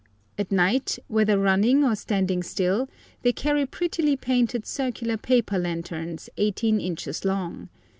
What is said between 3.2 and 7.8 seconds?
they carry prettily painted circular paper lanterns 18 inches long.